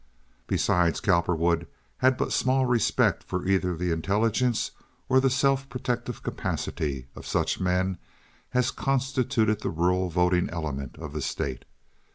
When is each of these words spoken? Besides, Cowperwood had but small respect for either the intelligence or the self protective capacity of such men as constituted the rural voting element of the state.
Besides, 0.47 0.99
Cowperwood 0.99 1.67
had 1.97 2.17
but 2.17 2.33
small 2.33 2.65
respect 2.65 3.23
for 3.23 3.45
either 3.47 3.77
the 3.77 3.91
intelligence 3.91 4.71
or 5.07 5.19
the 5.19 5.29
self 5.29 5.69
protective 5.69 6.23
capacity 6.23 7.05
of 7.15 7.27
such 7.27 7.59
men 7.59 7.99
as 8.51 8.71
constituted 8.71 9.61
the 9.61 9.69
rural 9.69 10.09
voting 10.09 10.49
element 10.49 10.97
of 10.97 11.13
the 11.13 11.21
state. 11.21 11.65